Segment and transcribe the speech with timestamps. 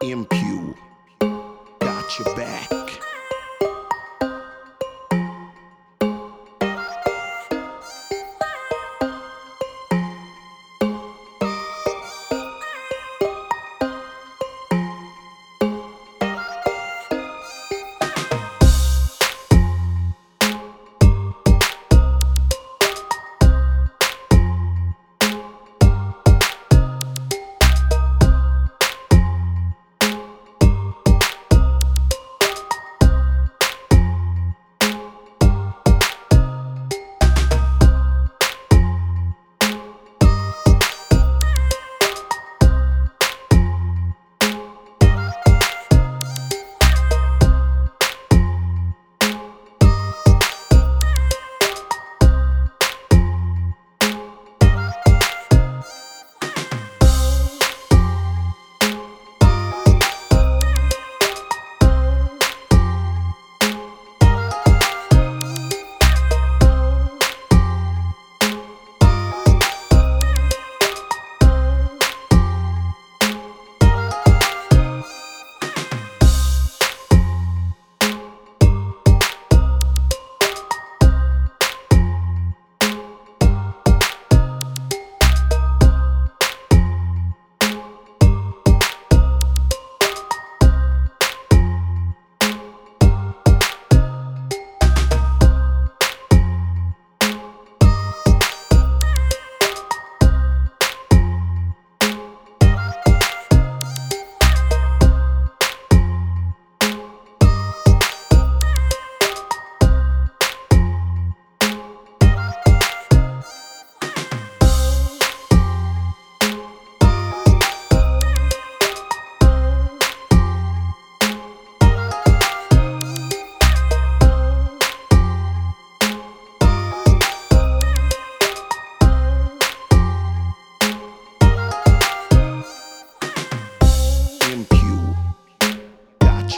[0.00, 0.76] Impu,
[1.80, 2.77] got your back.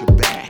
[0.00, 0.49] Your back.